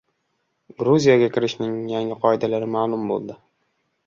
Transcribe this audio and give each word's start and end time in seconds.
Gruziyaga 0.79 1.27
kirishning 1.35 1.75
yangi 1.93 2.19
qoidalari 2.25 2.71
ma’lum 2.79 3.07
bo‘ldi 3.13 3.39